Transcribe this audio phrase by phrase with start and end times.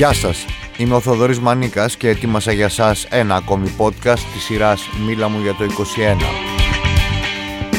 [0.00, 0.44] Γεια σας,
[0.76, 5.40] είμαι ο Θοδωρής Μανίκας και ετοίμασα για σας ένα ακόμη podcast της σειράς «Μίλα μου
[5.40, 5.68] για το 21».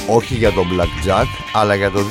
[0.07, 2.05] Όχι για το Blackjack, αλλά για το 2021.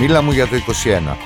[0.00, 1.16] Μίλα μου για το 21.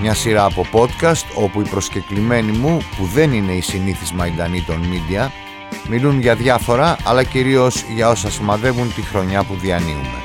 [0.00, 4.80] Μια σειρά από podcast όπου οι προσκεκλημένοι μου που δεν είναι οι συνήθεις μαϊντανοί των
[4.82, 5.30] media
[5.88, 10.21] μιλούν για διάφορα αλλά κυρίως για όσα σημαδεύουν τη χρονιά που διανύουμε.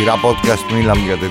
[0.00, 1.26] Σειρά podcast Μίλαμε για το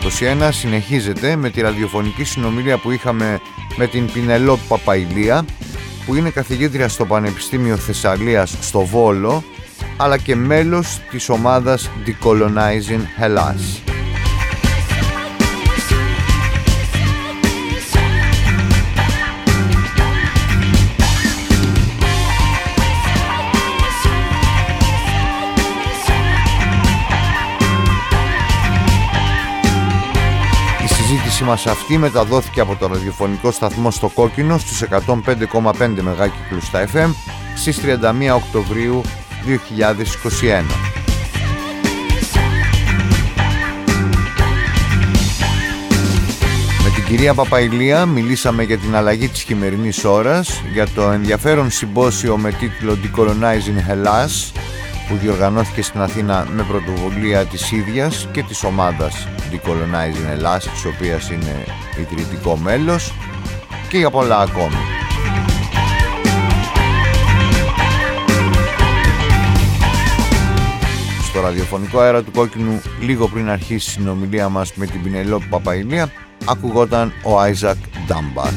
[0.48, 3.42] 21 συνεχίζεται με τη ραδιοφωνική συνομιλία που είχαμε
[3.76, 5.46] με την Πινελόπ Παπαϊλία
[6.06, 9.44] που είναι καθηγήτρια στο Πανεπιστήμιο Θεσσαλίας στο Βόλο
[9.98, 13.99] αλλά και μέλος της ομάδας Decolonizing Hellas.
[31.40, 37.10] Συζήτηση μας αυτή μεταδόθηκε από το ραδιοφωνικό σταθμό στο Κόκκινο στους 105,5 μεγάκυκλους στα FM
[37.56, 39.02] στις 31 Οκτωβρίου
[39.46, 40.64] 2021.
[46.84, 52.38] Με την κυρία Παπαϊλία μιλήσαμε για την αλλαγή της χειμερινής ώρας, για το ενδιαφέρον συμπόσιο
[52.38, 54.60] με τίτλο Decolonizing Hellas
[55.10, 61.30] που διοργανώθηκε στην Αθήνα με πρωτοβουλία της ίδιας και της ομάδας Decolonizing Ελλάς της οποίας
[61.30, 61.66] είναι
[62.00, 63.14] ιδρυτικό μέλος
[63.90, 64.76] και για πολλά ακόμη.
[71.24, 76.12] Στο ραδιοφωνικό αέρα του Κόκκινου λίγο πριν αρχίσει η συνομιλία μας με την Πινελόπη Παπαϊλία
[76.46, 77.78] ακουγόταν ο Άιζακ
[78.08, 78.52] Ντάμπαρ.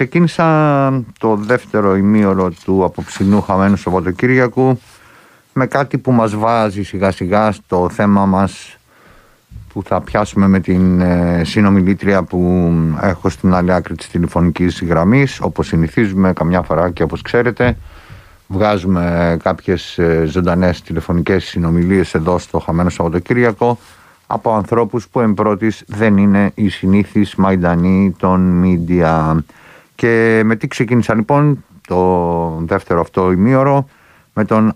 [0.00, 4.80] Ξεκίνησα το δεύτερο ημίωρο του απόψινού χαμένου Σαββατοκύριακου
[5.52, 8.76] με κάτι που μας βάζει σιγά σιγά στο θέμα μας
[9.72, 15.40] που θα πιάσουμε με την ε, συνομιλήτρια που έχω στην άλλη άκρη της τηλεφωνικής γραμμής
[15.40, 17.76] όπως συνηθίζουμε καμιά φορά και όπως ξέρετε
[18.46, 23.78] βγάζουμε κάποιες ε, ζωντανές τηλεφωνικές συνομιλίες εδώ στο χαμένο Σαββατοκύριακο
[24.26, 29.44] από ανθρώπους που εμπρότης δεν είναι οι συνήθεις μαϊντανοί των μίντια.
[30.00, 33.88] Και με τι ξεκίνησα λοιπόν το δεύτερο αυτό ημίωρο
[34.34, 34.72] με τον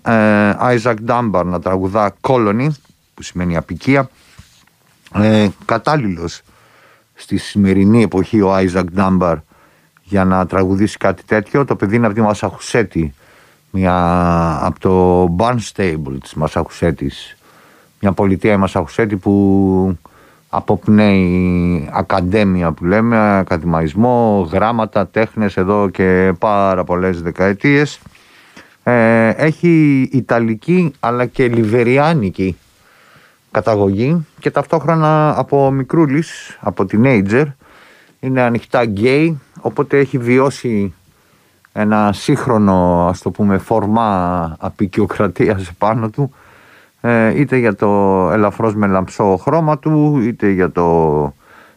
[0.58, 2.68] Άιζακ Ντάμπαρ να τραγουδά Colony
[3.14, 4.10] που σημαίνει απικία.
[5.14, 6.42] Ε, κατάλληλος
[7.14, 9.36] στη σημερινή εποχή ο Άιζακ Ντάμπαρ
[10.02, 11.64] για να τραγουδήσει κάτι τέτοιο.
[11.64, 13.14] Το παιδί είναι από τη Μασαχουσέτη
[13.70, 17.36] μια, από το Barnstable της Μασαχουσέτης.
[18.00, 19.98] Μια πολιτεία η Μασαχουσέτη που
[20.56, 28.00] αποπνέει ακαδέμια που λέμε, ακαδημαϊσμό, γράμματα, τέχνες εδώ και πάρα πολλές δεκαετίες.
[28.82, 32.56] Ε, έχει Ιταλική αλλά και Λιβεριάνικη
[33.50, 37.44] καταγωγή και ταυτόχρονα από μικρούλης, από teenager,
[38.20, 40.94] είναι ανοιχτά γκέι, οπότε έχει βιώσει
[41.72, 46.43] ένα σύγχρονο, ας το πούμε, φορμά απεικιοκρατίας επάνω του, ε,
[47.34, 47.88] είτε για το
[48.32, 51.34] ελαφρώς με λαμψό χρώμα του, είτε για, το,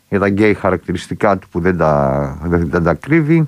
[0.09, 3.47] για τα γκέι χαρακτηριστικά του που δεν τα, δεν, τα κρύβει.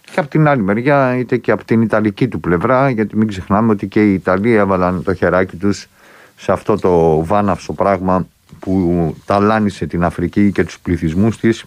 [0.00, 3.72] Και από την άλλη μεριά, είτε και από την Ιταλική του πλευρά, γιατί μην ξεχνάμε
[3.72, 5.88] ότι και οι Ιταλοί έβαλαν το χεράκι τους
[6.36, 8.26] σε αυτό το βάναυσο πράγμα
[8.58, 11.64] που ταλάνισε την Αφρική και τους πληθυσμούς της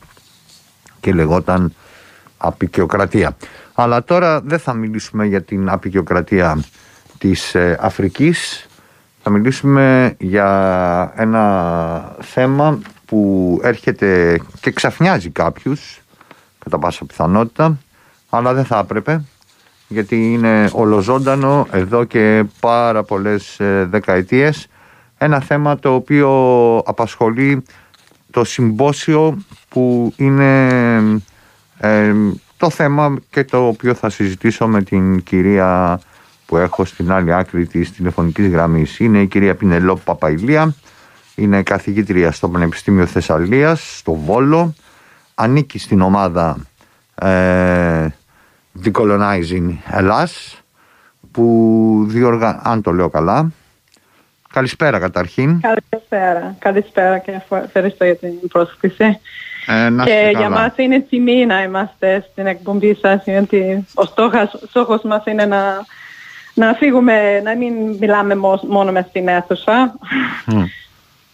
[1.00, 1.74] και λεγόταν
[2.38, 3.36] απεικιοκρατία.
[3.74, 6.64] Αλλά τώρα δεν θα μιλήσουμε για την απεικιοκρατία
[7.18, 8.69] της ε, Αφρικής,
[9.22, 16.02] θα μιλήσουμε για ένα θέμα που έρχεται και ξαφνιάζει κάποιους,
[16.60, 17.78] κατά πάσα πιθανότητα,
[18.30, 19.24] αλλά δεν θα έπρεπε,
[19.88, 24.68] γιατί είναι ολοζώντανο εδώ και πάρα πολλές ε, δεκαετίες,
[25.18, 26.30] ένα θέμα το οποίο
[26.86, 27.64] απασχολεί
[28.32, 29.38] το συμπόσιο
[29.70, 30.68] που είναι
[31.78, 32.14] ε,
[32.58, 36.00] το θέμα και το οποίο θα συζητήσω με την κυρία
[36.50, 39.00] που έχω στην άλλη άκρη της τηλεφωνικής γραμμής.
[39.00, 40.76] Είναι η κυρία Πινελό Παπαϊλία,
[41.36, 44.74] είναι καθηγήτρια στο Πανεπιστήμιο Θεσσαλίας, στο Βόλο,
[45.36, 46.58] ανήκει στην ομάδα
[47.16, 48.08] ε,
[48.84, 50.62] Decolonizing Ελλάς,
[51.32, 52.62] που διοργα...
[52.64, 53.52] αν το λέω καλά.
[54.54, 55.62] Καλησπέρα καταρχήν.
[55.62, 56.56] Καλησπέρα.
[56.60, 59.20] Καλησπέρα και ευχαριστώ για την πρόσκληση.
[59.66, 65.02] Ε, και για μας είναι τιμή να είμαστε στην εκπομπή σας γιατί ο στόχος, στόχος
[65.02, 65.86] μας είναι να,
[66.60, 68.36] να φύγουμε, να μην μιλάμε
[68.68, 69.94] μόνο μες στην αίθουσα.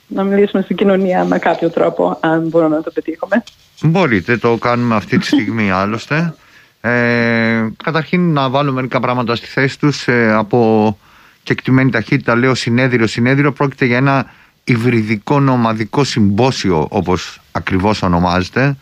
[0.07, 3.43] Να μιλήσουμε στην κοινωνία με κάποιο τρόπο αν μπορούμε να το πετύχουμε.
[3.81, 6.33] Μπορείτε, το κάνουμε αυτή τη στιγμή άλλωστε.
[6.81, 10.97] Ε, Καταρχήν να βάλουμε μερικά πράγματα στη θέση τους ε, από
[11.43, 13.51] κεκτημένη ταχύτητα λέω συνέδριο συνέδριο.
[13.51, 14.25] Πρόκειται για ένα
[14.63, 18.75] υβριδικό νομαδικό συμπόσιο όπως ακριβώς ονομάζεται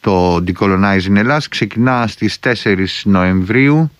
[0.00, 3.90] το Decolonizing Ελλάς ξεκινά στις 4 Νοεμβρίου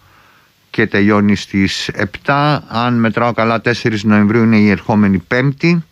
[0.77, 1.91] και τελειώνει στις
[2.27, 5.85] 7 αν μετράω καλά 4 Νοεμβρίου είναι η ερχόμενη Πέμπτη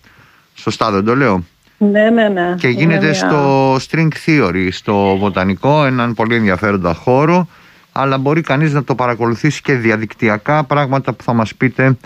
[0.55, 1.45] σωστά δεν το λέω;
[1.79, 2.55] Ναι, ναι, ναι.
[2.59, 7.49] Και γίνεται στο String Theory, στο Βοτανικό, έναν πολύ ενδιαφέροντα χώρο,
[7.93, 11.97] αλλά μπορεί κανείς να το παρακολουθήσει και διαδικτυακά, πράγματα που θα μας πείτε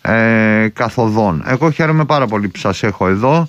[0.00, 1.44] ε, καθοδόν.
[1.46, 3.48] Εγώ χαίρομαι πάρα πολύ που σας έχω εδώ.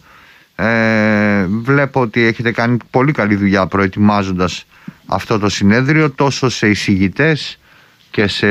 [0.55, 4.65] Ε, βλέπω ότι έχετε κάνει πολύ καλή δουλειά προετοιμάζοντας
[5.05, 7.59] αυτό το συνέδριο τόσο σε εισηγητές
[8.17, 8.47] και σε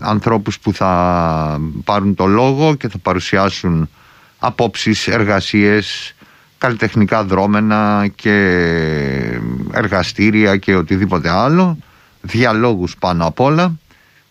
[0.00, 3.88] ανθρώπους που θα πάρουν το λόγο και θα παρουσιάσουν
[4.38, 6.14] απόψεις, εργασίες,
[6.58, 8.30] καλλιτεχνικά δρόμενα και
[9.72, 11.78] εργαστήρια και οτιδήποτε άλλο,
[12.20, 13.78] διαλόγους πάνω απ' όλα.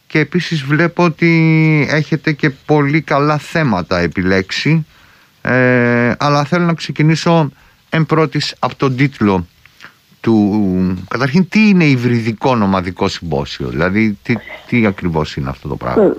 [0.07, 4.85] Και επίσης βλέπω ότι έχετε και πολύ καλά θέματα επιλέξει.
[5.41, 7.51] Ε, αλλά θέλω να ξεκινήσω
[7.89, 9.47] εν πρώτης από τον τίτλο
[10.21, 10.63] του
[11.09, 14.35] καταρχήν τι είναι υβριδικό νομαδικό συμπόσιο; Δηλαδή τι,
[14.67, 16.13] τι ακριβώς είναι αυτό το πράγμα;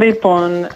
[0.00, 0.66] Λοιπόν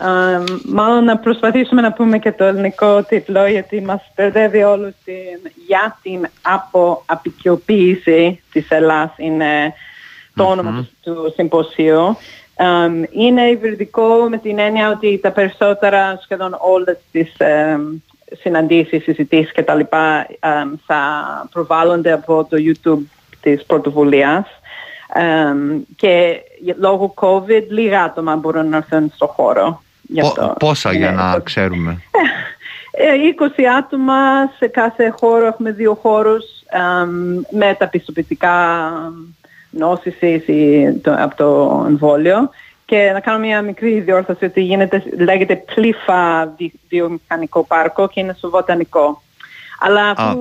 [0.65, 5.99] μάλλον να προσπαθήσουμε να πούμε και το ελληνικό τίτλο γιατί μας μπερδεύει όλους την, για
[6.03, 9.73] την αποαπικιοποίηση της Ελλάς είναι
[10.35, 12.17] το ονομα του, συμποσίου.
[13.11, 17.37] Είναι υβριδικό με την έννοια ότι τα περισσότερα σχεδόν όλες τις
[18.41, 20.27] συναντήσεις, συζητήσεις και τα λοιπά
[20.87, 21.03] θα
[21.53, 23.03] προβάλλονται από το YouTube
[23.41, 24.47] της πρωτοβουλίας
[25.97, 26.43] και
[26.79, 29.83] λόγω COVID λίγα άτομα μπορούν να έρθουν στο χώρο.
[30.59, 32.03] Πόσα για να ξέρουμε;
[33.39, 36.45] 20 ε, άτομα σε κάθε χώρο, έχουμε δύο χώρους
[37.51, 38.91] με τα πιστοποιητικά
[39.71, 40.43] νόσησης
[41.05, 42.51] από το εμβόλιο
[42.89, 46.55] και να κάνω μια μικρή διόρθωση ότι γίνεται, λέγεται πλήφα
[46.89, 49.23] βιομηχανικό πάρκο και είναι στο βοτανικό.
[49.79, 50.39] Αλλά αφού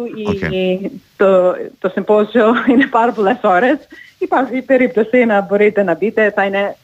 [1.18, 3.78] το, το συμπόσιο είναι πάρα πολλές ώρες,
[4.18, 6.76] υπάρχει περίπτωση να μπορείτε να μπείτε, θα είναι,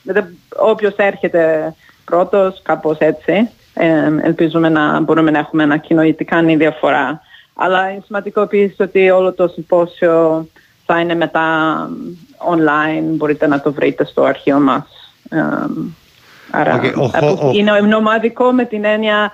[0.56, 1.74] όποιος έρχεται
[2.06, 3.50] πρώτος, κάπως έτσι.
[3.74, 7.22] Ε, ελπίζουμε να μπορούμε να έχουμε ένα κοινό γιατί κάνει διαφορά.
[7.54, 10.48] Αλλά είναι σημαντικό επίσης ότι όλο το συμπόσιο
[10.86, 11.90] θα είναι μετά
[12.52, 15.03] online, μπορείτε να το βρείτε στο αρχείο μας.
[16.52, 16.82] Άρα
[17.54, 19.32] είναι νομαδικό με την έννοια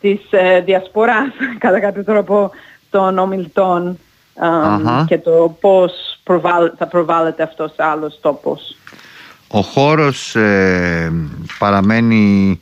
[0.00, 1.28] της ε, διασποράς
[1.58, 2.50] κατά κάποιο τρόπο
[2.90, 3.98] των ομιλητών
[5.06, 5.92] και το πώς
[6.78, 8.60] θα προβάλλεται αυτό σε άλλους τόπους.
[9.48, 11.12] Ο χώρος ε,
[11.58, 12.60] παραμένει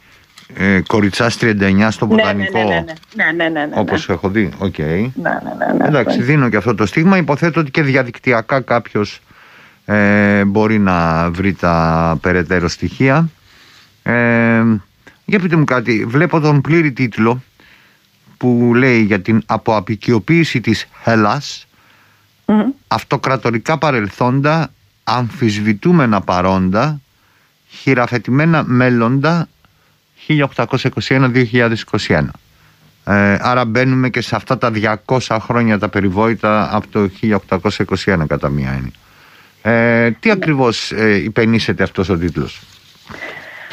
[0.54, 2.58] ε, Κοριτσάς 39 στο Βοτανικό.
[2.58, 4.52] Ναι, ναι, ναι, ναι, ναι, ναι, ναι Όπως έχω δει.
[4.60, 5.10] Okay.
[5.14, 7.16] Ναι, ναι, ναι, Εντάξει, δίνω και αυτό το στίγμα.
[7.16, 9.20] Υποθέτω ότι και διαδικτυακά κάποιος
[9.90, 13.30] ε, μπορεί να βρει τα περαιτέρω στοιχεία.
[14.02, 14.62] Ε,
[15.24, 17.42] για πείτε μου κάτι, βλέπω τον πλήρη τίτλο
[18.36, 21.66] που λέει για την αποαπικιοποίηση της Ελλάς
[22.88, 24.70] αυτοκρατορικά παρελθόντα,
[25.04, 27.00] αμφισβητούμενα παρόντα,
[27.68, 29.48] χειραφετημένα μέλλοντα
[30.28, 32.24] 1821-2021.
[33.04, 34.72] Ε, άρα μπαίνουμε και σε αυτά τα
[35.06, 37.10] 200 χρόνια τα περιβόητα από το
[37.88, 38.92] 1821 κατά μία έννοια.
[39.62, 42.60] Ε, τι ακριβώς ε, υπενήσεται αυτός ο τίτλος;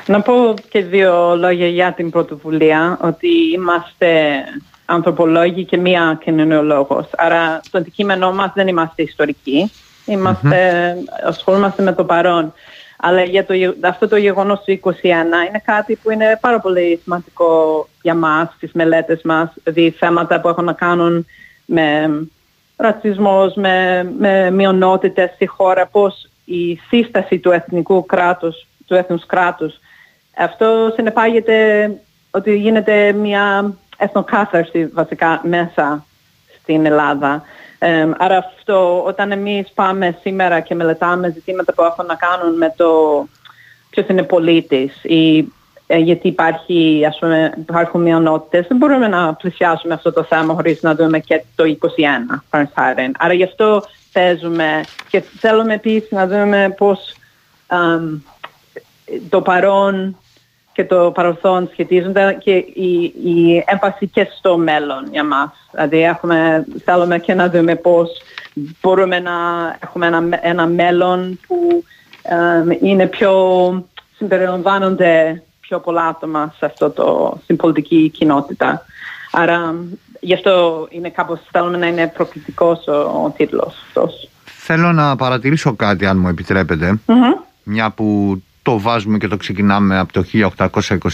[0.06, 4.44] Να πω και δύο λόγια για την πρωτοβουλία, ότι είμαστε
[4.86, 7.10] ανθρωπολόγοι και μία κοινωνιολόγος.
[7.18, 9.72] Άρα στο αντικείμενό μας δεν είμαστε ιστορικοί,
[11.26, 12.54] ασχολούμαστε με το παρόν.
[13.00, 14.92] Αλλά για το, αυτό το γεγονός του 2021
[15.48, 20.48] είναι κάτι που είναι πάρα πολύ σημαντικό για μας, τις μελέτες μας, δηλαδή θέματα που
[20.48, 21.26] έχουν να κάνουν
[21.66, 22.10] με
[22.78, 29.80] ρατσισμός, με, με μειονότητες στη χώρα, πώς η σύσταση του εθνικού κράτους, του έθνους κράτους,
[30.38, 31.92] αυτό συνεπάγεται
[32.32, 36.06] ότι γίνεται μια εθνοκάθαρση βασικά μέσα
[36.62, 37.44] στην Ελλάδα.
[38.18, 42.90] άρα αυτό όταν εμείς πάμε σήμερα και μελετάμε ζητήματα που έχουν να κάνουν με το
[43.90, 45.52] ποιος είναι πολίτης ή
[45.88, 50.82] ε, γιατί υπάρχει, ας πούμε, υπάρχουν μειονότητες, δεν μπορούμε να πλησιάσουμε αυτό το θέμα χωρίς
[50.82, 52.44] να δούμε και το 21,
[53.18, 57.16] Άρα γι' αυτό παίζουμε και θέλουμε επίσης να δούμε πώς
[59.30, 60.18] το παρόν
[60.74, 65.50] και το παρελθόν σχετίζονται και η, η έμφαση και στο μέλλον για μας.
[65.72, 68.10] Δηλαδή έχουμε, θέλουμε και να δούμε πώς
[68.82, 69.32] μπορούμε να
[69.80, 71.84] έχουμε ένα, ένα μέλλον που
[72.82, 73.34] είναι πιο
[74.18, 78.86] συμπεριλαμβάνονται πιο πολλά άτομα σε αυτό το, στην πολιτική κοινότητα.
[79.32, 79.76] Άρα
[80.20, 84.30] γι' αυτό είναι κάπως θέλουμε να είναι προκλητικός ο, ο τίτλος αυτός.
[84.44, 87.00] Θέλω να παρατηρήσω κάτι αν μου επιτρεπετε
[87.64, 90.24] Μια που το βάζουμε και το ξεκινάμε από το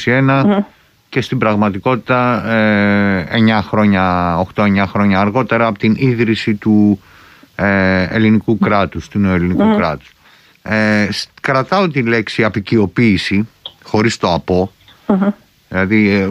[0.06, 0.64] 1821
[1.10, 7.02] και στην πραγματικότητα ε, 9 χρόνια, 8-9 χρόνια αργότερα από την ίδρυση του
[7.56, 10.12] ε, ελληνικού κράτους, του νεοελληνικού κράτους.
[10.62, 11.08] Ε,
[11.42, 13.48] κρατάω τη λέξη απικιοποίηση
[13.84, 14.72] χωρίς το από
[15.68, 16.30] δηλαδή ε,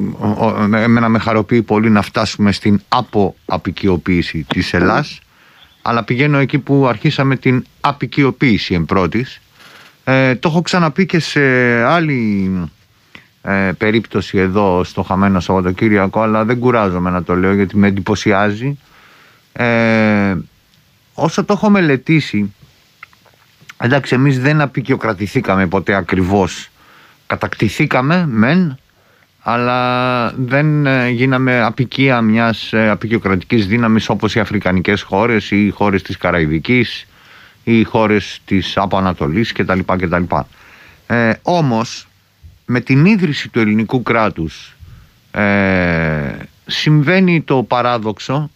[0.83, 5.21] εμένα με χαροποιεί πολύ να φτάσουμε στην απο-απικιοποίηση της Ελλάς
[5.83, 9.41] αλλά πηγαίνω εκεί που αρχίσαμε την απικιοποίηση εν πρώτης.
[10.05, 11.41] Ε, το έχω ξαναπεί και σε
[11.83, 12.51] άλλη
[13.43, 18.79] ε, περίπτωση εδώ στο χαμένο Σαββατοκύριακο αλλά δεν κουράζομαι να το λέω γιατί με εντυπωσιάζει.
[19.53, 20.35] Ε,
[21.15, 22.55] όσο το έχω μελετήσει
[23.77, 26.69] εντάξει εμείς δεν απεικιοκρατηθήκαμε ποτέ ακριβώς
[27.33, 28.77] κατακτηθήκαμε μεν
[29.41, 35.71] αλλά δεν ε, γίναμε απικία μιας ε, απεικιοκρατικής δύναμης όπως οι αφρικανικές χώρες ή οι
[35.71, 37.07] χώρες της Καραϊβικής
[37.65, 39.79] ή χώρες της Αποανατολής κτλ.
[39.79, 40.23] κτλ.
[41.07, 42.09] Ε, όμως
[42.67, 44.77] με την ίδρυση του ελληνικού κράτους
[45.31, 46.33] ε,
[46.67, 48.51] συμβαίνει το παράδοξο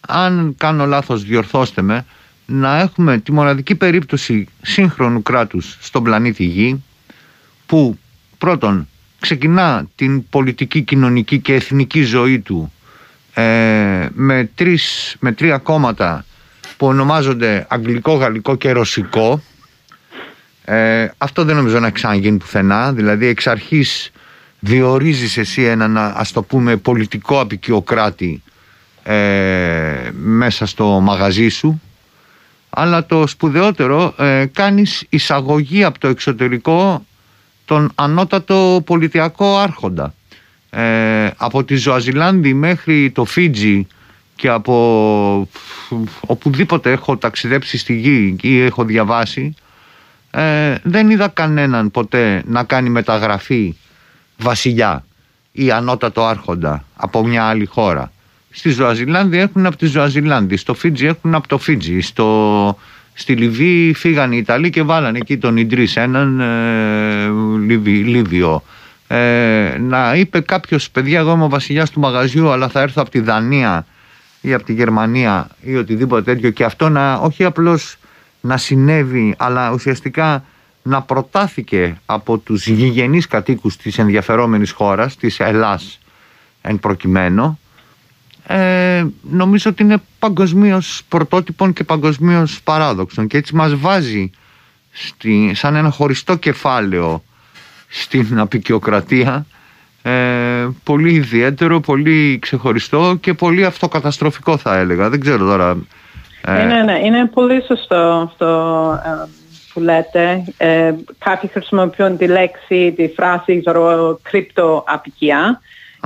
[0.00, 2.04] αν κάνω λάθος διορθώστε με
[2.46, 6.82] να έχουμε τη μοναδική περίπτωση σύγχρονου κράτους στον πλανήτη Γη
[7.68, 7.98] που
[8.38, 8.88] πρώτον
[9.20, 12.72] ξεκινά την πολιτική, κοινωνική και εθνική ζωή του
[13.34, 16.24] ε, με, τρεις, με τρία κόμματα
[16.76, 19.42] που ονομάζονται αγγλικό, γαλλικό και ρωσικό.
[20.64, 22.92] Ε, αυτό δεν νομίζω να ξαναγίνει πουθενά.
[22.92, 24.10] Δηλαδή εξ αρχής
[24.60, 28.42] διορίζεις εσύ έναν ας το πούμε πολιτικό απεικιοκράτη
[29.02, 31.80] ε, μέσα στο μαγαζί σου
[32.70, 37.06] αλλά το σπουδαιότερο ε, κάνεις εισαγωγή από το εξωτερικό
[37.68, 40.14] τον ανώτατο πολιτιακό άρχοντα
[40.70, 43.86] ε, από τη Ζωαζιλάνδη μέχρι το Φίτζι
[44.36, 45.48] και από
[46.20, 49.54] οπουδήποτε έχω ταξιδέψει στη γη ή έχω διαβάσει
[50.30, 53.76] ε, δεν είδα κανέναν ποτέ να κάνει μεταγραφή
[54.36, 55.04] βασιλιά
[55.52, 58.12] ή ανώτατο άρχοντα από μια άλλη χώρα.
[58.50, 62.78] Στη Ζωαζιλάνδη έχουν από τη Ζωαζιλάνδη, στο Φίτζι έχουν από το Φίτζι, στο,
[63.18, 68.62] στη Λιβύη φύγανε οι Ιταλοί και βάλανε εκεί τον Ιντρίς, έναν ε, Λίβιο.
[69.06, 73.10] Ε, να είπε κάποιος παιδιά εγώ είμαι ο βασιλιάς του μαγαζιού αλλά θα έρθω από
[73.10, 73.86] τη Δανία
[74.40, 77.96] ή από τη Γερμανία ή οτιδήποτε τέτοιο και αυτό να όχι απλώς
[78.40, 80.44] να συνέβη αλλά ουσιαστικά
[80.82, 85.98] να προτάθηκε από τους γηγενείς κατοίκους της ενδιαφερόμενης χώρας, της Ελλάς
[86.62, 87.58] εν προκειμένου
[88.50, 94.30] ε, νομίζω ότι είναι παγκοσμίως πρωτότυπων και παγκοσμίως παράδοξων και έτσι μας βάζει
[94.90, 97.22] στη, σαν ένα χωριστό κεφάλαιο
[97.88, 99.46] στην απεικιοκρατία
[100.02, 105.08] ε, πολύ ιδιαίτερο, πολύ ξεχωριστό και πολύ αυτοκαταστροφικό θα έλεγα.
[105.08, 105.76] Δεν ξέρω τώρα.
[106.44, 106.64] Ε...
[106.64, 108.46] Ναι, ναι, είναι πολύ σωστό αυτό
[109.04, 109.28] ε,
[109.72, 110.44] που λέτε.
[110.56, 115.60] Ε, κάποιοι χρησιμοποιούν τη λέξη, τη φράση, ξέρω, κρυπτοαπικία.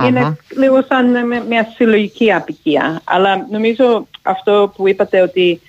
[0.07, 3.01] Είναι λίγο σαν μια συλλογική απικία.
[3.03, 5.61] Αλλά νομίζω αυτό που είπατε ότι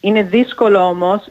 [0.00, 1.24] είναι δύσκολο όμως,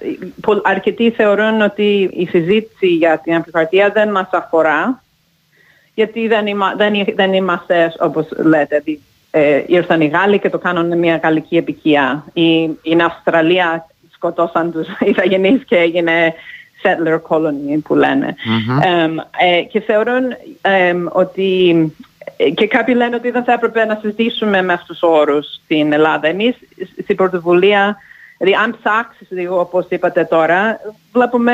[0.63, 5.03] αρκετοί θεωρούν ότι η συζήτηση για την απικρατεία δεν μας αφορά
[5.93, 6.45] γιατί δεν,
[6.77, 8.83] δεν, δεν είμαστε όπως λέτε,
[9.31, 12.25] ε, ήρθαν οι Γάλλοι και το κάνουν μια γαλλική επικία.
[12.33, 16.33] Η, η Αυστραλία σκοτώσαν τους Ιθαγενείς και έγινε
[16.83, 18.35] settler colony που λένε.
[19.39, 20.23] ε, και θεωρούν
[21.11, 21.75] ότι
[22.55, 26.27] και κάποιοι λένε ότι δεν θα έπρεπε να συζητήσουμε με αυτούς τους όρους στην Ελλάδα.
[26.27, 26.55] Εμείς
[27.01, 27.97] στην πρωτοβουλία,
[28.37, 30.79] δηλαδή αν ψάξεις λίγο όπως είπατε τώρα,
[31.11, 31.53] βλέπουμε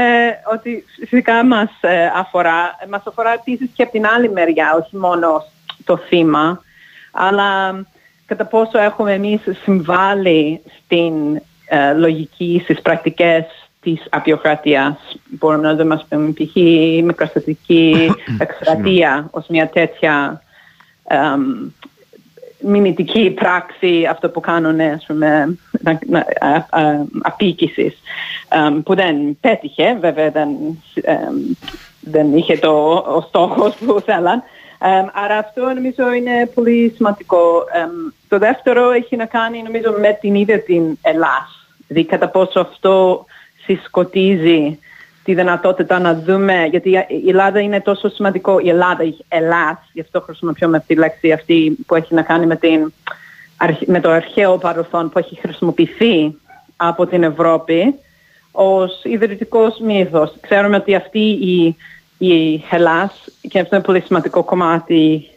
[0.53, 5.43] ότι φυσικά μας ε, αφορά, μας αφορά επίσης και από την άλλη μεριά, όχι μόνο
[5.83, 6.63] το θύμα,
[7.12, 7.81] αλλά
[8.25, 15.17] κατά πόσο έχουμε εμείς συμβάλει στην ε, λογική, στις πρακτικές της απειοκρατίας.
[15.25, 16.55] Μπορούμε να δούμε, ας πούμε, π.χ.
[16.55, 18.12] η μικραστατική
[18.43, 20.41] εκστρατεία ως μια τέτοια
[22.59, 25.57] μιμητική πράξη αυτό που κάνουν ας πούμε,
[27.21, 27.98] απίκησης
[28.83, 30.50] που δεν πέτυχε, βέβαια δεν,
[32.00, 34.43] δεν είχε το ο στόχος που θέλαν.
[35.13, 37.63] άρα αυτό νομίζω είναι πολύ σημαντικό.
[38.27, 41.67] το δεύτερο έχει να κάνει νομίζω με την ίδια την Ελλάς.
[41.88, 43.25] Δηλαδή κατά πόσο αυτό
[43.73, 44.79] συσκοτίζει
[45.23, 46.89] τη δυνατότητα να δούμε, γιατί
[47.23, 51.31] η Ελλάδα είναι τόσο σημαντικό, η Ελλάδα, η Ελλάς, γι' αυτό χρησιμοποιούμε αυτή τη λέξη
[51.31, 52.93] αυτή που έχει να κάνει με, την,
[53.85, 56.38] με το αρχαίο παρελθόν που έχει χρησιμοποιηθεί
[56.75, 57.95] από την Ευρώπη
[58.51, 60.33] ως ιδρυτικός μύθος.
[60.41, 61.75] Ξέρουμε ότι αυτή η,
[62.17, 65.29] η Ελλάς, και αυτό είναι πολύ σημαντικό κομμάτι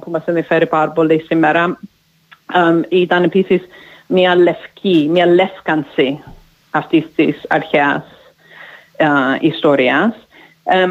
[0.00, 1.80] που μας ενδιαφέρει πάρα πολύ σήμερα,
[2.88, 3.60] ήταν επίσης
[4.06, 6.22] μια λευκή, μια λεύκανση
[6.70, 8.02] αυτής της αρχαίας
[9.40, 10.14] ιστορίας.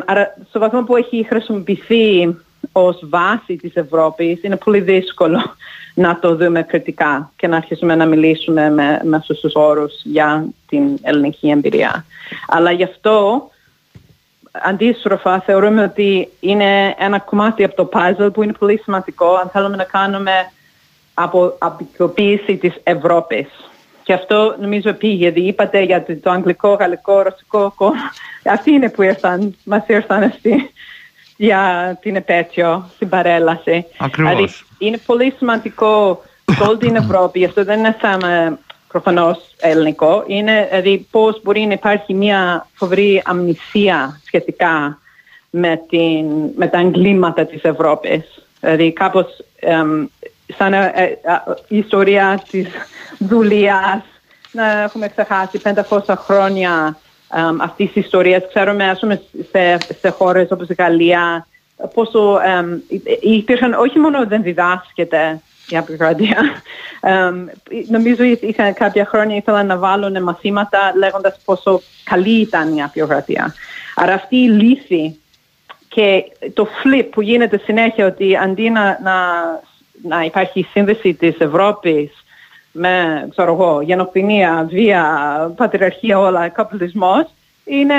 [0.06, 2.36] άρα στο βαθμό που έχει χρησιμοποιηθεί
[2.72, 5.42] ως βάση της Ευρώπης είναι πολύ δύσκολο
[5.94, 10.46] να το δούμε κριτικά και να αρχίσουμε να μιλήσουμε με, με αυτούς τους όρους για
[10.68, 12.06] την ελληνική εμπειρία.
[12.48, 13.50] Αλλά γι' αυτό
[14.52, 19.76] αντίστροφα θεωρούμε ότι είναι ένα κομμάτι από το puzzle που είναι πολύ σημαντικό αν θέλουμε
[19.76, 20.32] να κάνουμε
[21.14, 23.48] από απεικιοποίηση της Ευρώπης.
[24.10, 28.12] Και αυτό νομίζω πήγε, γιατί είπατε για το αγγλικό, γαλλικό, ρωσικό κόμμα.
[28.44, 30.72] Αυτοί είναι που ήρθαν, μας ήρθαν στη,
[31.38, 33.86] για την επέτειο, στην παρέλαση.
[33.98, 34.36] Ακριβώς.
[34.36, 40.68] Δηλαδή, είναι πολύ σημαντικό σε όλη την Ευρώπη, αυτό δεν είναι θέμα προφανώς ελληνικό, είναι
[40.70, 45.00] δηλαδή πώς μπορεί να υπάρχει μια φοβερή αμνησία σχετικά
[45.50, 48.44] με, την, με τα εγκλήματα της Ευρώπης.
[48.60, 49.26] Δηλαδή κάπως
[50.58, 51.20] σαν ε, ε,
[51.68, 52.68] η ιστορία της
[53.18, 54.02] δουλειάς
[54.52, 56.98] να έχουμε ξεχάσει 500 χρόνια
[57.30, 58.44] um, αυτής της ιστορίας.
[58.48, 61.48] Ξέρουμε, ας πούμε, σε, σε χώρες όπως η Γαλλία,
[61.94, 62.80] πόσο um,
[63.22, 66.38] υπήρχαν, όχι μόνο δεν διδάσκεται η απεικρατία.
[67.02, 67.46] Um,
[67.88, 73.54] νομίζω είχαν κάποια χρόνια ήθελαν να βάλουν μαθήματα λέγοντας πόσο καλή ήταν η απεικρατία.
[73.96, 75.20] Άρα αυτή η λύση
[75.88, 79.14] και το flip που γίνεται συνέχεια ότι αντί να, να,
[80.04, 82.12] να υπάρχει σύνδεση της Ευρώπης
[82.72, 85.04] με, ξέρω εγώ, γενοκτηνία, βία,
[85.56, 87.26] πατριαρχία, όλα, καπιταλισμός,
[87.66, 87.96] είναι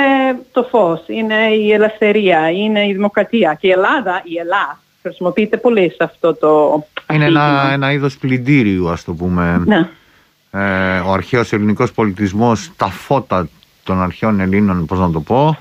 [0.51, 3.57] το φως, είναι η ελευθερία, είναι η δημοκρατία.
[3.59, 6.83] Και η Ελλάδα, η Ελλάδα, χρησιμοποιείται πολύ σε αυτό το...
[7.13, 9.63] Είναι ένα, ένα είδος πλυντήριου, ας το πούμε.
[9.65, 9.89] Ναι.
[10.51, 13.49] Ε, ο αρχαίος ελληνικός πολιτισμός, τα φώτα
[13.83, 15.57] των αρχαίων Ελλήνων, πώς να το πω,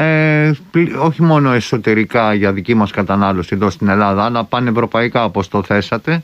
[0.00, 0.52] ε,
[0.98, 6.22] όχι μόνο εσωτερικά για δική μας κατανάλωση εδώ στην Ελλάδα, αλλά πανευρωπαϊκά όπως το θέσατε,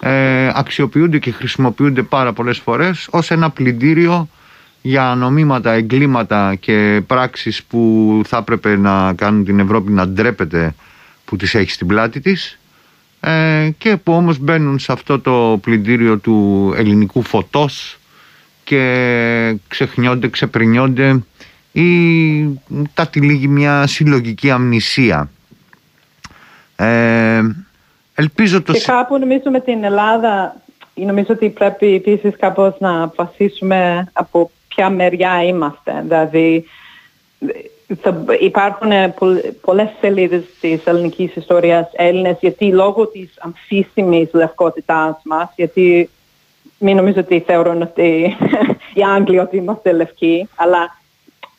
[0.00, 4.28] ε, αξιοποιούνται και χρησιμοποιούνται πάρα πολλές φορές ως ένα πλυντήριο
[4.82, 10.74] για νομίματα, εγκλήματα και πράξεις που θα έπρεπε να κάνουν την Ευρώπη να ντρέπεται
[11.24, 12.58] που τις έχει στην πλάτη της.
[13.20, 17.98] Ε, και που όμως μπαίνουν σε αυτό το πλυντήριο του ελληνικού φωτός
[18.64, 21.22] και ξεχνιόνται, ξεπρινιόνται
[21.78, 22.60] ή
[22.94, 25.30] τα τυλίγει μια συλλογική αμνησία.
[26.76, 27.42] Ε,
[28.14, 28.72] Ελπίζω το...
[28.72, 30.56] Και κάπου νομίζω με την Ελλάδα
[30.94, 36.00] νομίζω ότι πρέπει επίσης κάπως να αποφασίσουμε από ποια μεριά είμαστε.
[36.02, 36.64] Δηλαδή
[38.00, 38.90] θα υπάρχουν
[39.60, 46.10] πολλές σελίδες της ελληνικής ιστορίας Έλληνες γιατί λόγω της αμφίσιμης λευκότητάς μας γιατί
[46.78, 48.36] μην νομίζω ότι θεωρούν ότι
[48.94, 50.97] οι Άγγλοι ότι είμαστε λευκοί αλλά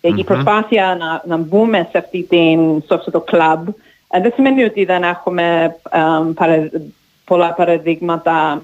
[0.01, 3.67] η προσπάθεια να, να μπούμε σε, αυτή την, σε αυτό το κλαμπ
[4.21, 5.75] δεν σημαίνει ότι δεν έχουμε
[7.25, 8.61] πολλά παραδείγματα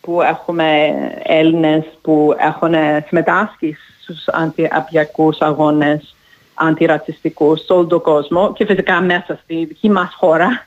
[0.00, 2.74] που έχουμε Έλληνες που έχουν
[3.06, 6.14] συμμετάσχει στους αντιαπιακούς αγώνες
[6.54, 10.64] αντιρατσιστικούς σε όλο τον κόσμο και φυσικά μέσα στη δική μας χώρα.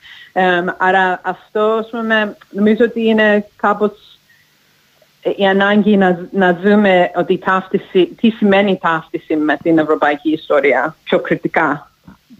[0.77, 3.91] άρα αυτό πούμε, νομίζω ότι είναι κάπως
[5.37, 11.19] η ανάγκη να, να δούμε ότι ταύτιση, τι σημαίνει ταύτιση με την ευρωπαϊκή ιστορία πιο
[11.19, 11.91] κριτικά.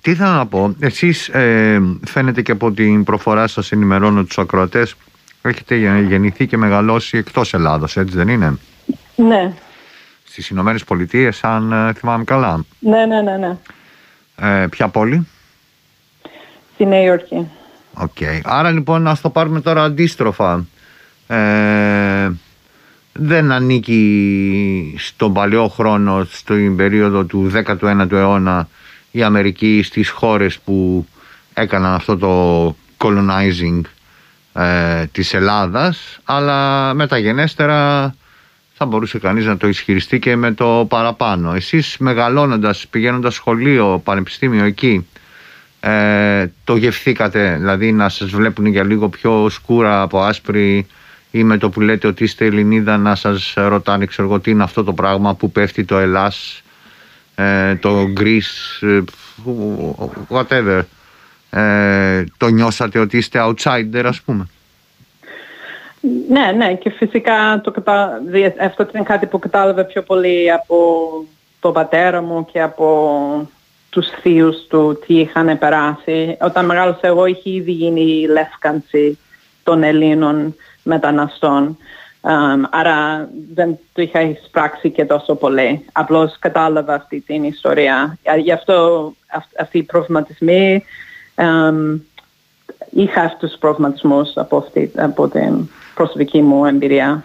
[0.02, 4.96] Τι θα να πω, εσείς ε, φαίνεται και από την προφορά σας ενημερώνω τους ακροατές
[5.42, 8.58] έχετε γεννηθεί και μεγαλώσει εκτός Ελλάδος, έτσι δεν είναι;
[9.16, 9.54] Ναι.
[10.24, 12.66] Στις Ηνωμένες Πολιτείες, αν ε, θυμάμαι καλά.
[12.80, 13.38] Ναι, ναι, ναι.
[13.38, 13.58] ναι.
[14.36, 15.28] Ε, ποια πόλη;
[16.74, 17.48] Στη Νέα Υόρκη.
[17.94, 18.18] Οκ.
[18.44, 20.66] Άρα λοιπόν ας το πάρουμε τώρα αντίστροφα.
[21.28, 22.32] Ε,
[23.14, 28.68] δεν ανήκει στον παλαιό χρόνο, στην περίοδο του 19ου αιώνα
[29.12, 31.08] η Αμερική στις χώρες που
[31.54, 33.82] έκαναν αυτό το colonizing
[34.54, 38.14] ε, της Ελλάδας αλλά μεταγενέστερα
[38.74, 41.54] θα μπορούσε κανείς να το ισχυριστεί και με το παραπάνω.
[41.54, 45.08] Εσείς μεγαλώνοντας, πηγαίνοντας σχολείο, πανεπιστήμιο εκεί
[45.80, 50.88] ε, το γευθήκατε, δηλαδή να σας βλέπουν για λίγο πιο σκούρα από άσπρη
[51.32, 54.64] ή με το που λέτε ότι είστε Ελληνίδα να σας ρωτάνε ξέρω εγώ τι είναι
[54.64, 56.64] αυτό το πράγμα που πέφτει το Ελλάς,
[57.36, 59.02] ε, το Greece, ε,
[60.30, 60.82] whatever.
[61.50, 64.48] Ε, το νιώσατε ότι είστε outsider ας πούμε;
[66.30, 68.22] Ναι, ναι και φυσικά το κατα...
[68.62, 70.76] αυτό ήταν κάτι που κατάλαβε πιο πολύ από
[71.60, 73.50] τον πατέρα μου και από
[73.90, 76.38] τους θείους του τι είχαν περάσει.
[76.42, 79.18] Όταν μεγάλωσα εγώ είχε ήδη γίνει η λεύκανση
[79.64, 80.56] των Ελλήνων
[80.90, 81.78] μεταναστών.
[82.22, 85.86] Um, άρα δεν το είχα εισπράξει και τόσο πολύ.
[85.92, 88.18] Απλώς κατάλαβα αυτή την ιστορία.
[88.38, 89.14] Γι' αυτό
[89.60, 90.84] αυτοί οι προβληματισμοί
[91.36, 92.00] um,
[92.90, 97.24] είχα αυτούς τους προβληματισμούς από, αυτή, από την προσωπική μου εμπειρία.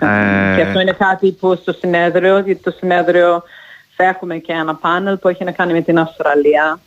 [0.00, 0.56] Ε...
[0.56, 3.42] Και αυτό είναι κάτι που στο συνέδριο, γιατί το συνέδριο
[3.96, 6.78] θα έχουμε και ένα πάνελ που έχει να κάνει με την Αυστραλία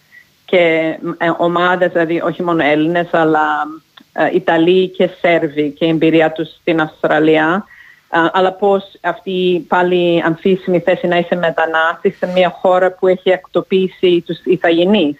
[0.46, 3.91] και ε, ομάδες, δηλαδή όχι μόνο Έλληνες, αλλά ε,
[4.34, 7.66] Ιταλοί και Σέρβοι και η εμπειρία τους στην Αυστραλία.
[8.14, 13.30] Ε, αλλά πώς αυτή πάλι αμφίσιμη θέση να είσαι μετανάστης σε μια χώρα που έχει
[13.30, 15.18] εκτοπίσει τους Ιθαγενείς.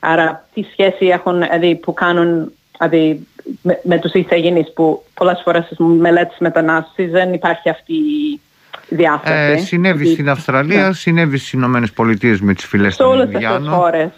[0.00, 3.26] Άρα τι σχέση έχουν δηλαδή, που κάνουν δηλαδή,
[3.62, 8.40] με, με τους Ιθαγενείς που πολλές φορές στις μελέτες μετανάστης δεν υπάρχει αυτή η
[8.88, 9.52] διάσταση.
[9.52, 10.92] Ε, συνέβη δηλαδή, στην Αυστραλία, ναι.
[10.92, 13.62] συνέβη στις Ηνωμένες Πολιτείες με τις φυλές των Ινδιάνων.
[13.62, 14.10] Σε όλες χώρες.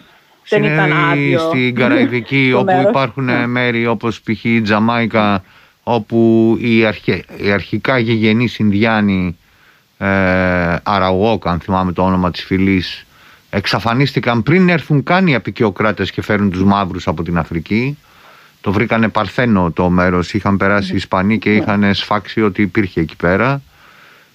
[0.51, 1.39] Δεν ήταν άδειο.
[1.39, 3.47] Στην Καραϊβική όπου υπάρχουν ναι.
[3.47, 4.43] μέρη όπως π.χ.
[4.43, 5.43] η Τζαμάικα
[5.83, 9.37] όπου οι, αρχε, οι αρχικά γηγενείς Ινδιάνοι
[9.97, 10.07] ε,
[10.83, 13.05] Αραουόκ αν θυμάμαι το όνομα της φυλής
[13.49, 17.97] εξαφανίστηκαν πριν έρθουν καν οι απεικιοκράτες και φέρουν τους μαύρους από την Αφρική
[18.61, 21.55] το βρήκανε παρθένο το μέρος είχαν περάσει οι Ισπανοί και ναι.
[21.55, 23.61] είχαν σφάξει ότι υπήρχε εκεί πέρα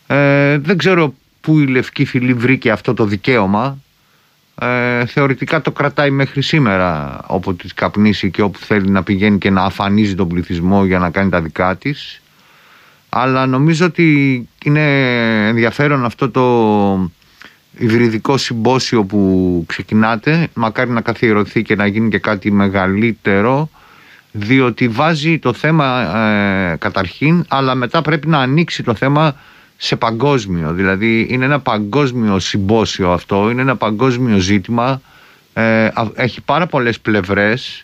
[0.07, 3.79] ε, δεν ξέρω πού η Λευκή Φυλή βρήκε αυτό το δικαίωμα
[4.61, 9.51] ε, θεωρητικά το κρατάει μέχρι σήμερα όπου τη καπνίσει και όπου θέλει να πηγαίνει και
[9.51, 12.23] να αφανίζει τον πληθυσμό για να κάνει τα δικά της.
[13.09, 14.83] Αλλά νομίζω ότι είναι
[15.49, 17.11] ενδιαφέρον αυτό το
[17.79, 20.49] υβριδικό συμπόσιο που ξεκινάτε.
[20.55, 23.71] Μακάρι να καθιερωθεί και να γίνει και κάτι μεγαλύτερο
[24.33, 29.35] διότι βάζει το θέμα ε, καταρχήν αλλά μετά πρέπει να ανοίξει το θέμα
[29.77, 30.73] σε παγκόσμιο.
[30.73, 35.01] Δηλαδή είναι ένα παγκόσμιο συμπόσιο αυτό, είναι ένα παγκόσμιο ζήτημα.
[35.53, 37.81] Ε, έχει πάρα πολλές πλευρές.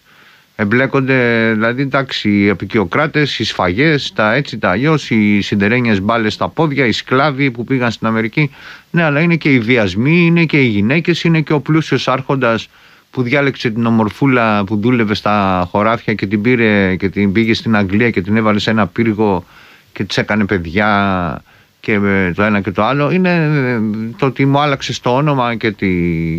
[0.57, 6.49] Εμπλέκονται, δηλαδή, εντάξει, οι επικιοκράτες, οι σφαγές, τα έτσι, τα αλλιώς, οι συντερένιες μπάλες στα
[6.49, 8.51] πόδια, οι σκλάβοι που πήγαν στην Αμερική.
[8.91, 12.69] Ναι, αλλά είναι και οι βιασμοί, είναι και οι γυναίκες, είναι και ο πλούσιος άρχοντας
[13.11, 17.77] που διάλεξε την ομορφούλα που δούλευε στα χωράφια και την πήρε και την πήγε στην
[17.77, 19.45] Αγγλία και την έβαλε σε ένα πύργο
[19.93, 21.43] και της έκανε παιδιά
[21.83, 21.99] και
[22.35, 23.81] το ένα και το άλλο είναι ε,
[24.19, 25.91] το ότι μου άλλαξες το όνομα και, τη,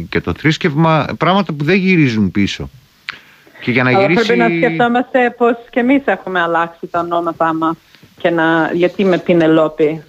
[0.10, 2.70] και το θρήσκευμα πράγματα που δεν γυρίζουν πίσω.
[3.62, 4.26] Και για να Αλλά γυρίσει...
[4.26, 7.76] πρέπει να σκεφτόμαστε πως και εμείς έχουμε αλλάξει τα ονόματά μας
[8.18, 8.70] και να...
[8.74, 10.04] γιατί με Πινελόπη.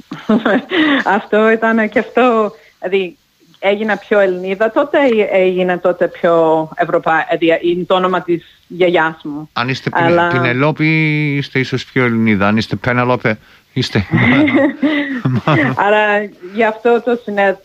[1.17, 3.17] αυτό ήταν και αυτό, δηλαδή
[3.59, 9.21] έγινα πιο Ελληνίδα τότε ή έγινα τότε πιο Ευρωπαϊκή, δηλαδή είναι το όνομα της γιαγιάς
[9.25, 9.49] μου.
[9.53, 10.29] Αν είστε Αλλά...
[10.29, 10.87] Πινελόπη
[11.37, 13.39] είστε ίσως πιο Ελληνίδα, αν είστε Πέναλόπε
[13.75, 14.07] Είστε.
[15.87, 16.23] Άρα
[16.55, 17.19] γι' αυτό το,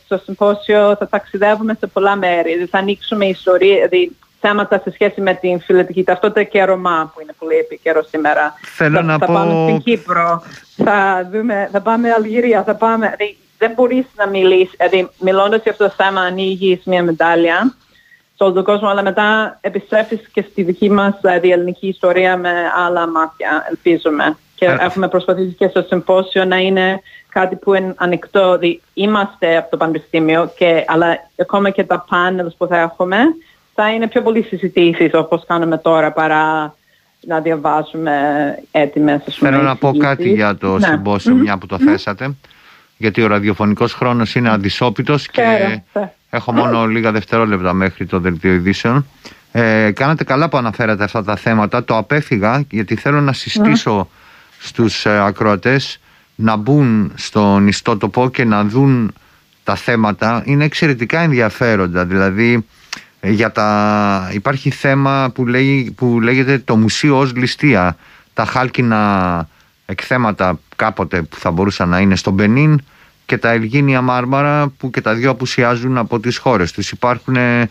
[0.07, 2.51] το συμπόσιο θα ταξιδεύουμε σε πολλά μέρη.
[2.51, 7.21] Δηλαδή, θα ανοίξουμε ιστορία, δηλαδή, θέματα σε σχέση με την φιλετική ταυτότητα και Ρωμά που
[7.21, 8.53] είναι πολύ επίκαιρο σήμερα.
[8.61, 9.33] Θέλω θα, να θα πω...
[9.33, 10.43] πάμε στην Κύπρο,
[10.75, 13.15] θα, δούμε, θα πάμε Αλγυρία, θα πάμε...
[13.17, 17.75] Δηλαδή, δεν μπορείς να μιλήσεις, δηλαδή μιλώντας για αυτό το θέμα ανοίγεις μια μετάλλια
[18.35, 22.53] σε όλο τον κόσμο, αλλά μετά επιστρέφεις και στη δική μας δηλαδή, ελληνική ιστορία με
[22.85, 28.57] άλλα μάτια, ελπίζουμε και έχουμε προσπαθήσει και στο συμπόσιο να είναι κάτι που είναι ανοιχτό.
[28.57, 33.17] Δηλαδή είμαστε από το Πανεπιστήμιο, και, αλλά ακόμα και τα πάνελς που θα έχουμε
[33.75, 36.75] θα είναι πιο πολύ συζητήσεις όπως κάνουμε τώρα παρά
[37.27, 38.13] να διαβάσουμε
[38.71, 40.87] έτοιμες Θέλω να πω κάτι για το ναι.
[40.87, 42.35] συμπόσιο, μια που το θέσατε.
[42.97, 45.81] Γιατί ο ραδιοφωνικός χρόνος είναι αντισόπιτος και
[46.29, 49.05] έχω μόνο λίγα δευτερόλεπτα μέχρι το δελτίο ειδήσεων.
[49.51, 51.83] Ε, κάνατε καλά που αναφέρατε αυτά τα θέματα.
[51.83, 54.09] Το απέφυγα γιατί θέλω να συστήσω
[54.59, 55.99] στους ε, ακροατές
[56.35, 59.13] να μπουν στον ιστότοπο και να δουν
[59.63, 60.41] τα θέματα.
[60.45, 62.05] Είναι εξαιρετικά ενδιαφέροντα.
[62.05, 62.65] Δηλαδή
[63.19, 64.29] ε, για τα...
[64.33, 67.97] υπάρχει θέμα που, λέει, που λέγεται το μουσείο ως ληστεία.
[68.33, 69.47] Τα χάλκινα
[69.85, 72.81] εκθέματα κάποτε που θα μπορούσαν να είναι στον Μπενίν
[73.25, 76.91] και τα Ελγίνια Μάρμαρα που και τα δύο απουσιάζουν από τις χώρες τους.
[76.91, 77.69] Υπάρχουν ε,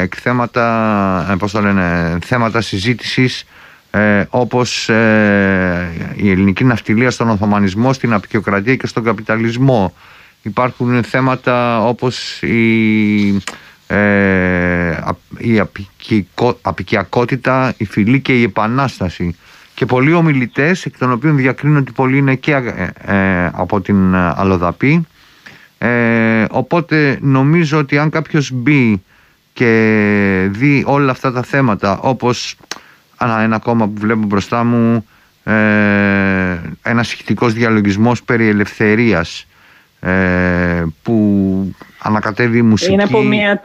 [0.00, 3.44] εκθέματα, ε, πώς το λένε, θέματα συζήτησης
[3.90, 9.94] ε, όπως ε, η ελληνική ναυτιλία στον Οθωμανισμό, στην απεικιοκρατία και στον καπιταλισμό.
[10.42, 13.42] Υπάρχουν θέματα όπως η,
[13.86, 14.96] ε,
[15.38, 15.60] η
[16.62, 19.36] απικιακότητα, η φυλή και η επανάσταση.
[19.74, 25.06] Και πολλοί ομιλητές, εκ των οποίων διακρίνω ότι πολλοί είναι και ε, από την Αλοδαπή.
[26.50, 29.02] οπότε νομίζω ότι αν κάποιος μπει
[29.52, 32.56] και δει όλα αυτά τα θέματα όπως
[33.20, 35.06] ένα, ένα κόμμα που βλέπω μπροστά μου
[35.44, 39.46] ε, ένας ηχητικός διαλογισμός περί ελευθερίας
[40.00, 41.14] ε, που
[42.02, 42.92] ανακατεύει μουσική.
[42.92, 43.62] Είναι από μια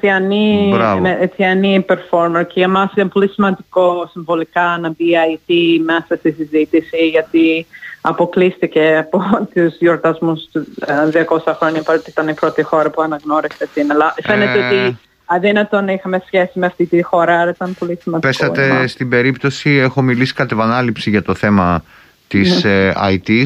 [1.19, 5.53] αιτιανή, performer και για μας είναι πολύ σημαντικό συμβολικά να μπει IT
[5.85, 7.65] μέσα στη συζήτηση γιατί
[8.01, 9.19] αποκλείστηκε από
[9.53, 14.15] τους γιορτασμούς του 200 ε, χρόνια παρότι ήταν η πρώτη χώρα που αναγνώρισε την Ελλάδα.
[14.23, 18.31] Φαίνεται ε, ότι αδύνατο να είχαμε σχέση με αυτή τη χώρα, άρα ήταν πολύ σημαντικό.
[18.31, 21.83] Πέσατε στην περίπτωση, έχω μιλήσει κατ' επανάληψη για το θέμα
[22.27, 22.71] της ναι.
[22.71, 23.45] ε, IT.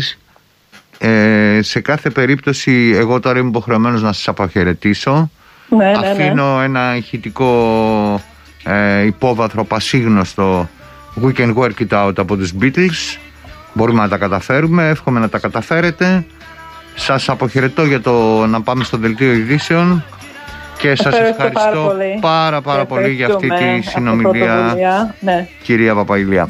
[0.99, 5.31] Ε, σε κάθε περίπτωση, εγώ τώρα είμαι υποχρεωμένος να σας αποχαιρετήσω.
[5.69, 6.07] Ναι, ναι, ναι.
[6.07, 8.21] Αφήνω ένα ηχητικό
[8.63, 10.69] ε, υπόβαθρο πασίγνωστο
[11.21, 13.17] We can work it out από τους Beatles.
[13.73, 16.25] Μπορούμε να τα καταφέρουμε, εύχομαι να τα καταφέρετε.
[16.95, 20.03] Σας αποχαιρετώ για το να πάμε στο δελτίο ειδήσεων
[20.77, 24.75] και σας ευχαριστώ, πάρα πολύ, πάρα, πάρα πολύ για αυτή τη συνομιλία
[25.19, 25.47] ναι.
[25.61, 26.49] κυρία Παπαϊλία.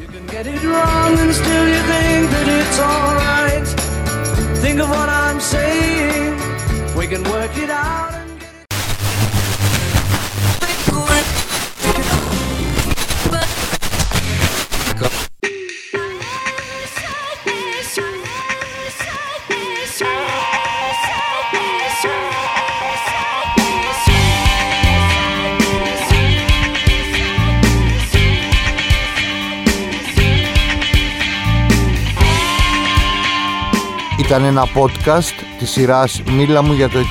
[34.27, 37.03] Ήταν ένα podcast της σειράς «Μίλα μου για το 21».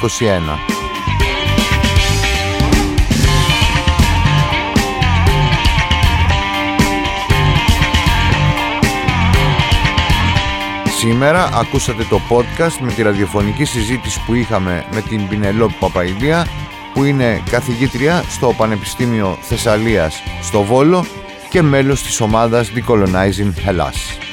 [10.99, 16.47] Σήμερα ακούσατε το podcast με τη ραδιοφωνική συζήτηση που είχαμε με την Πινελόπη Παπαϊλία
[16.95, 21.07] που είναι καθηγήτρια στο Πανεπιστήμιο Θεσσαλίας στο Βόλο
[21.49, 24.26] και μέλος της ομάδας Decolonizing Hellas.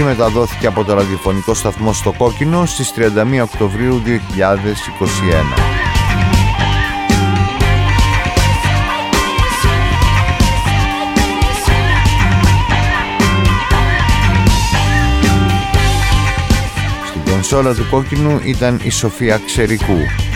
[0.00, 3.00] Αυτή μεταδόθηκε από το ραδιοφωνικό σταθμό στο Κόκκινο στις 31
[3.42, 4.08] Οκτωβρίου 2021.
[17.06, 20.27] Στην κονσόλα του κόκκινου ήταν η Σοφία Ξερικού.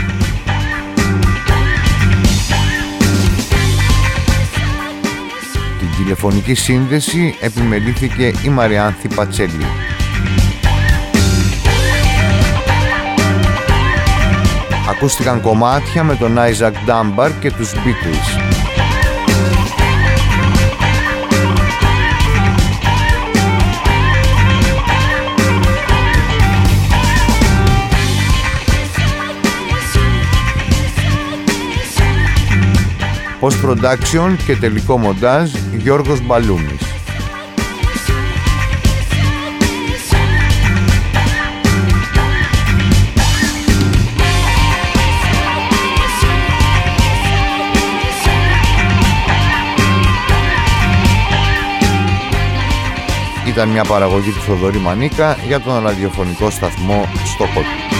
[6.02, 9.66] Τηλεφωνική σύνδεση επιμελήθηκε η Μαριάνθη Πατσέλη.
[14.90, 18.41] Ακούστηκαν κομμάτια με τον Άιζακ Ντάμπαρ και τους Beatles.
[33.42, 36.80] Post Production και τελικό μοντάζ Γιώργος Μπαλούμης.
[53.46, 57.91] Ήταν μια παραγωγή του Θοδωρή Μανίκα για τον ραδιοφωνικό σταθμό Στοκότη.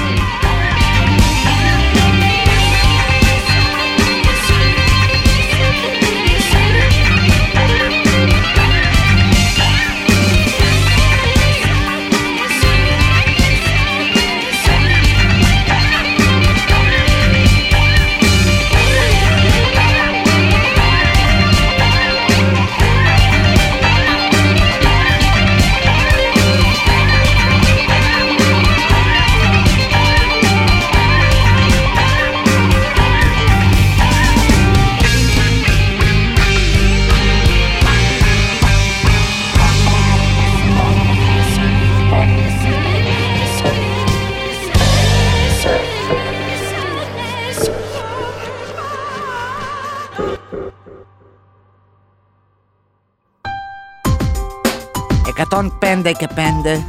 [56.03, 56.83] 35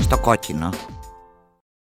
[0.00, 0.70] στο κόκκινο.